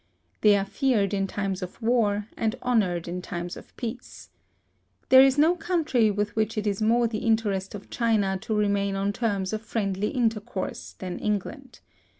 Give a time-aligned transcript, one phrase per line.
[0.41, 4.31] They are feared in times of war, and honored in times of peace.
[5.09, 8.95] There is no country with which it is more the interest of China to remain
[8.95, 11.81] on terms of friendly intercourse than England.